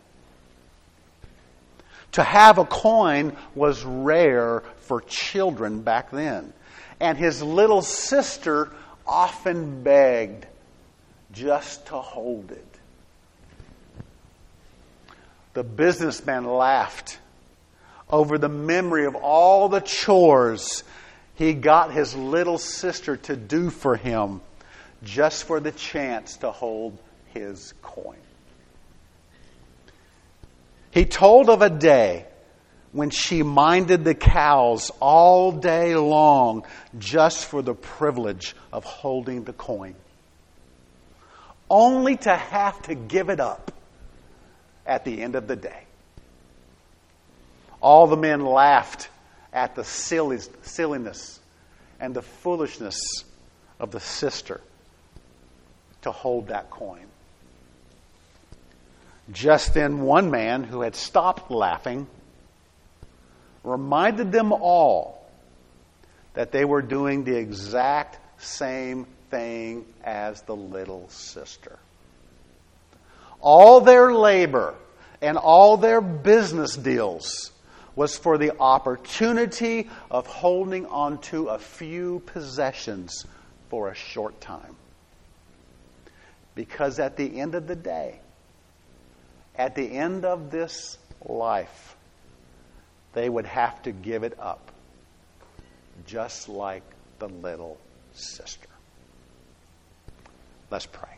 [2.16, 6.54] To have a coin was rare for children back then
[7.00, 8.72] and his little sister
[9.06, 10.48] often begged
[11.34, 12.80] just to hold it.
[15.56, 17.20] The businessman laughed
[18.10, 20.86] over the memory of all the chores
[21.34, 24.40] he got his little sister to do for him
[25.04, 26.98] just for the chance to hold
[27.34, 28.16] his coin.
[30.96, 32.26] He told of a day
[32.94, 36.66] when she minded the cows all day long
[36.98, 39.96] just for the privilege of holding the coin.
[41.70, 43.74] Only to have to give it up
[44.86, 45.84] at the end of the day.
[47.82, 49.10] All the men laughed
[49.52, 51.40] at the silliness
[52.00, 53.26] and the foolishness
[53.82, 54.62] of the sister
[56.04, 57.06] to hold that coin.
[59.32, 62.08] Just then, one man who had stopped laughing
[63.64, 65.26] reminded them all
[66.36, 71.80] that they were doing the exact same thing as the little sister.
[73.42, 74.76] All their labor
[75.22, 77.52] and all their business deals
[77.96, 83.26] was for the opportunity of holding on to a few possessions
[83.70, 84.76] for a short time.
[86.54, 88.20] Because at the end of the day,
[89.58, 91.96] at the end of this life,
[93.14, 94.72] they would have to give it up,
[96.06, 96.84] just like
[97.20, 97.78] the little
[98.14, 98.68] sister.
[100.70, 101.10] Let's pray.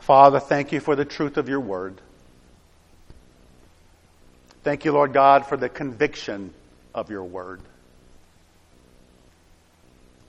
[0.00, 2.00] Father, thank you for the truth of your word.
[4.62, 6.52] Thank you, Lord God, for the conviction
[6.94, 7.60] of your word.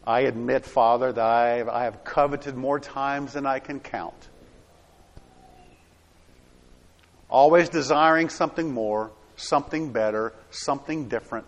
[0.05, 4.29] I admit, Father, that I, have coveted more times than I can count.
[7.31, 11.45] Always desiring something more, something better, something different.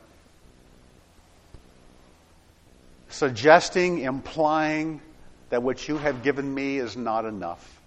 [3.09, 5.01] Suggesting, implying
[5.49, 7.79] that what you have given me is not enough,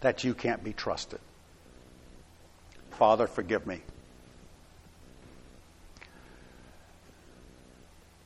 [0.00, 1.20] that you can't be trusted.
[2.92, 3.80] Father, forgive me.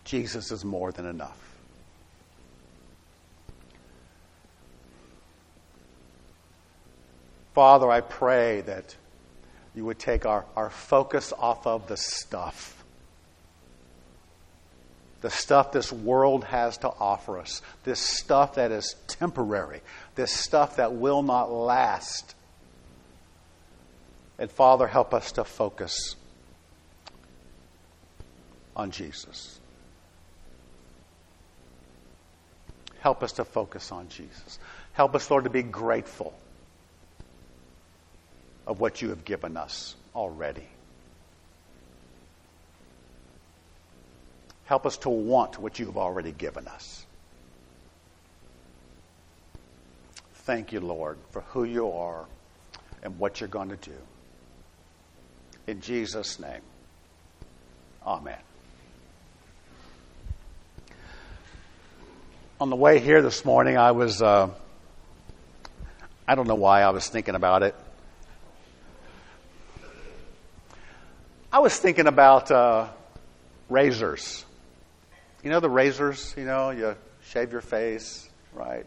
[0.05, 1.46] Jesus is more than enough.
[7.57, 8.95] Father, I pray that
[9.75, 12.85] you would take our, our focus off of the stuff.
[15.23, 17.63] The stuff this world has to offer us.
[17.83, 19.81] This stuff that is temporary.
[20.17, 22.35] This stuff that will not last.
[24.39, 26.15] And Father, help us to focus
[28.77, 29.59] on Jesus.
[33.01, 34.59] Help us to focus on Jesus.
[34.93, 36.35] Help us, Lord, to be grateful
[38.67, 40.67] of what you have given us already.
[44.65, 47.07] Help us to want what you have already given us.
[50.35, 52.25] Thank you, Lord, for who you are
[53.03, 53.97] and what you're going to do.
[55.67, 56.63] In Jesus' name,
[58.05, 58.39] amen.
[62.59, 64.49] on the way here this morning, I was, uh,
[66.27, 67.75] I don't know why I was thinking about it.
[71.57, 72.87] I was thinking about uh,
[73.71, 74.45] razors.
[75.43, 76.95] You know the razors, you know, you
[77.31, 78.85] shave your face, right?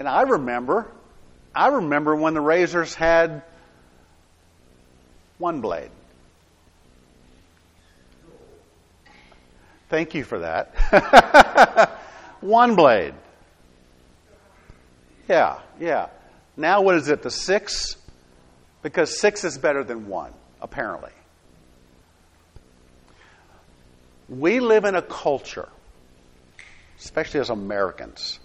[0.00, 0.90] And I remember,
[1.54, 3.42] I remember when the razors had
[5.38, 5.92] one blade.
[9.88, 11.94] Thank you for that.
[12.40, 13.14] one blade.
[15.28, 16.08] Yeah, yeah.
[16.56, 17.94] Now what is it, the six?
[18.82, 21.12] Because six is better than one, apparently.
[24.28, 25.68] We live in a culture,
[26.98, 28.38] especially as Americans,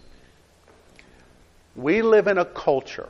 [1.76, 3.10] we live in a culture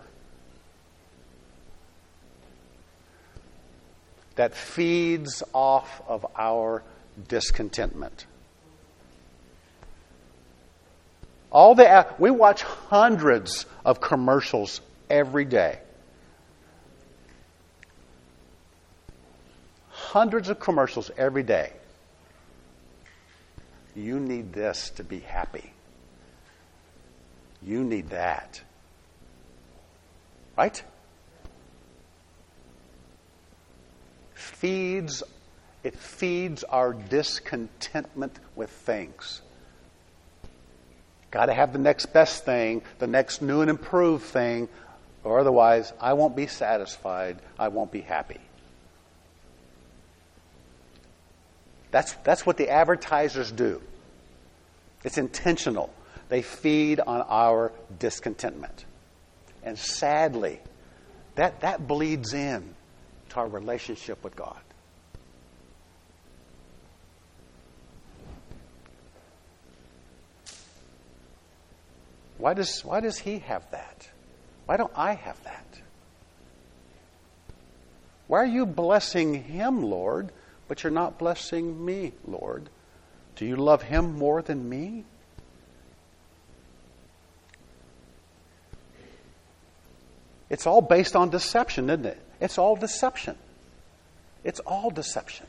[4.36, 6.82] that feeds off of our
[7.28, 8.26] discontentment.
[11.52, 15.78] All the we watch hundreds of commercials every day.
[19.90, 21.74] Hundreds of commercials every day.
[23.96, 25.74] You need this to be happy.
[27.62, 28.62] You need that.
[30.58, 30.84] Right?
[34.34, 35.24] Feeds
[35.84, 39.42] it feeds our discontentment with things.
[41.30, 44.70] Got to have the next best thing, the next new and improved thing,
[45.24, 47.40] or otherwise I won't be satisfied.
[47.60, 48.40] I won't be happy.
[51.94, 53.80] That's, that's what the advertisers do.
[55.04, 55.94] It's intentional.
[56.28, 58.86] They feed on our discontentment.
[59.62, 60.60] And sadly,
[61.36, 62.74] that, that bleeds in
[63.30, 64.58] to our relationship with God.
[72.40, 74.10] Why does, why does he have that?
[74.66, 75.80] Why don't I have that?
[78.26, 80.32] Why are you blessing him, Lord,
[80.68, 82.70] but you're not blessing me, Lord?
[83.36, 85.06] Do you love him more than me?
[90.50, 92.22] It's all based on deception, isn't it?
[92.40, 93.36] It's all deception.
[94.44, 95.48] It's all deception.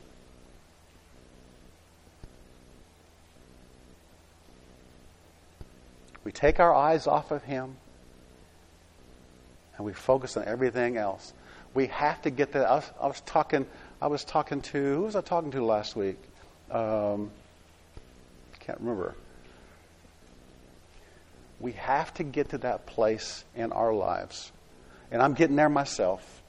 [6.23, 7.77] We take our eyes off of Him
[9.77, 11.33] and we focus on everything else.
[11.73, 12.65] We have to get that.
[12.65, 13.67] I was, I was talking.
[14.01, 16.17] I was talking to who was I talking to last week?
[16.69, 17.31] Um,
[18.65, 19.15] can't remember.
[21.59, 24.51] We have to get to that place in our lives,
[25.11, 26.43] and I'm getting there myself.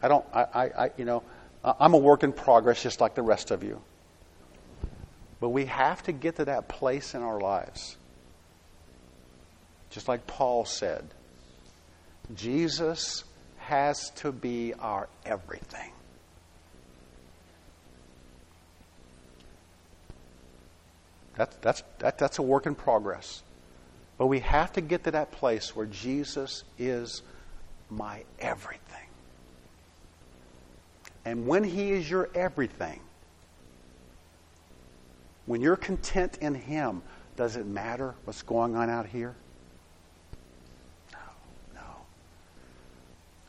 [0.00, 0.24] I don't.
[0.32, 0.42] I.
[0.42, 1.22] I, I you know.
[1.64, 3.82] I'm a work in progress, just like the rest of you.
[5.40, 7.96] But we have to get to that place in our lives.
[9.90, 11.04] Just like Paul said,
[12.34, 13.24] Jesus
[13.58, 15.90] has to be our everything.
[21.38, 23.44] That's, that's, that, that's a work in progress.
[24.18, 27.22] But we have to get to that place where Jesus is
[27.88, 29.06] my everything.
[31.24, 32.98] And when He is your everything,
[35.46, 37.02] when you're content in Him,
[37.36, 39.36] does it matter what's going on out here?
[41.12, 41.18] No,
[41.76, 41.80] no.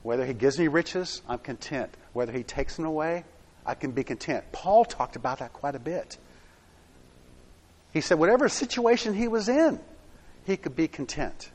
[0.03, 1.89] Whether He gives me riches, I'm content.
[2.13, 3.23] Whether He takes them away,
[3.65, 4.45] I can be content.
[4.51, 6.19] Paul talked about that quite a bit.
[7.91, 9.79] He said, whatever situation he was in,
[10.45, 11.49] he could be content.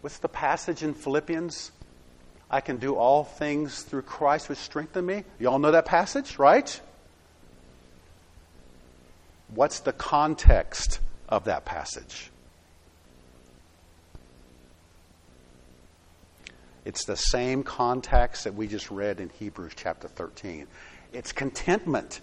[0.00, 1.72] What's the passage in Philippians?
[2.50, 5.24] I can do all things through Christ which strengthen me.
[5.38, 6.80] You all know that passage, right?
[9.48, 12.30] What's the context of that passage?
[16.84, 20.66] It's the same context that we just read in Hebrews chapter 13.
[21.12, 22.20] It's contentment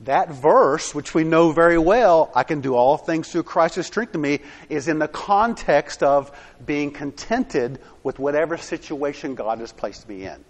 [0.00, 3.82] that verse, which we know very well, I can do all things through Christ who
[3.82, 6.30] strengthens me, is in the context of
[6.64, 10.44] being contented with whatever situation God has placed me in.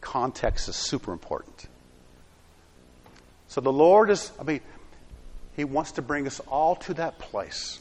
[0.00, 1.66] Context is super important.
[3.48, 4.60] So the Lord is, I mean,
[5.56, 7.80] He wants to bring us all to that place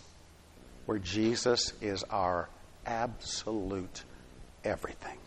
[0.86, 2.49] where Jesus is our
[2.86, 4.03] absolute
[4.64, 5.18] everything.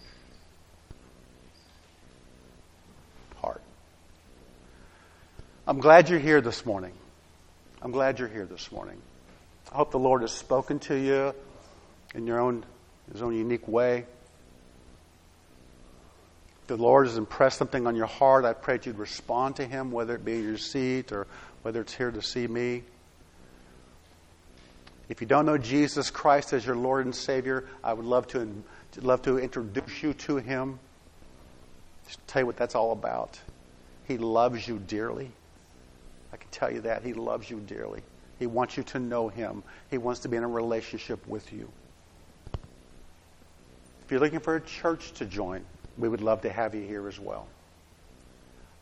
[5.65, 6.93] I'm glad you're here this morning.
[7.81, 9.01] I'm glad you're here this morning.
[9.71, 11.33] I hope the Lord has spoken to you
[12.17, 12.65] in your own
[13.13, 13.99] his own unique way.
[16.63, 19.65] If the Lord has impressed something on your heart, I pray that you'd respond to
[19.65, 21.29] him, whether it be in your seat or
[21.63, 22.83] whether it's here to see me.
[25.09, 28.49] If you don't know Jesus Christ as your Lord and Savior, I would love to
[29.01, 30.81] love to introduce you to him.
[32.09, 33.39] Just tell you what that's all about.
[34.09, 35.31] He loves you dearly.
[36.33, 37.03] I can tell you that.
[37.03, 38.03] He loves you dearly.
[38.39, 39.63] He wants you to know Him.
[39.91, 41.71] He wants to be in a relationship with you.
[44.05, 45.65] If you're looking for a church to join,
[45.99, 47.47] we would love to have you here as well.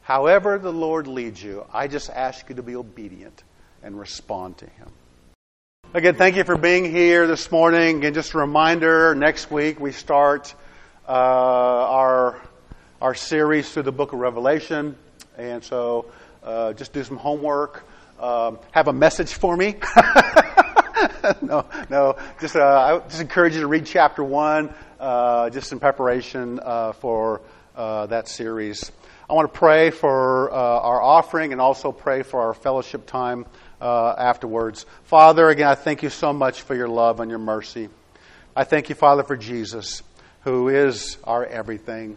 [0.03, 3.43] However, the Lord leads you, I just ask you to be obedient
[3.83, 4.89] and respond to Him.
[5.93, 8.05] Again, thank you for being here this morning.
[8.05, 10.55] And just a reminder next week we start
[11.09, 12.41] uh, our,
[13.01, 14.97] our series through the book of Revelation.
[15.37, 16.07] And so
[16.43, 17.87] uh, just do some homework,
[18.19, 19.77] um, have a message for me.
[21.43, 22.17] no, no.
[22.41, 26.93] Just uh, I just encourage you to read chapter one, uh, just in preparation uh,
[26.93, 27.41] for
[27.77, 28.91] uh, that series.
[29.29, 33.47] I want to pray for uh, our offering and also pray for our fellowship time
[33.81, 34.87] afterwards.
[35.05, 37.89] Father, again, I thank you so much for your love and your mercy.
[38.57, 40.03] I thank you, Father, for Jesus,
[40.43, 42.17] who is our everything.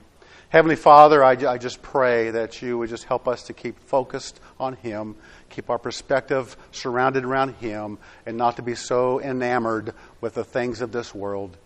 [0.53, 4.39] Heavenly Father, I, I, just pray that you would just help us to keep focused
[4.59, 5.15] on Him,
[5.49, 7.97] keep our perspective surrounded around Him,
[8.27, 11.57] and not to be so enamored with the things of this world.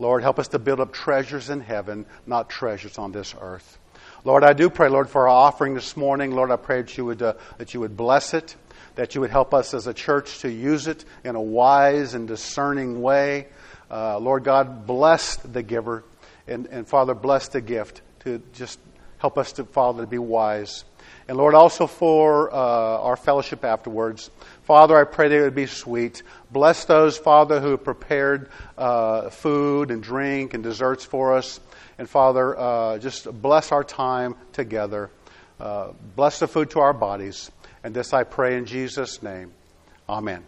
[0.00, 3.78] Lord, help us to build up treasures in heaven, not treasures on this earth.
[4.24, 6.32] Lord, I do pray, Lord, for our offering this morning.
[6.32, 8.56] Lord, I pray that you would, uh, that you would bless it,
[8.96, 12.26] that you would help us as a church to use it in a wise and
[12.26, 13.46] discerning way.
[13.88, 16.02] Uh, Lord God, bless the giver,
[16.48, 18.78] and, and Father, bless the gift to just
[19.18, 20.84] help us to, Father, to be wise.
[21.28, 24.30] And Lord, also for uh, our fellowship afterwards.
[24.64, 26.22] Father, I pray that it would be sweet.
[26.50, 31.60] Bless those, Father, who have prepared uh, food and drink and desserts for us.
[31.98, 35.10] And Father, uh, just bless our time together.
[35.58, 37.50] Uh, bless the food to our bodies.
[37.82, 39.52] And this I pray in Jesus' name.
[40.08, 40.44] Amen.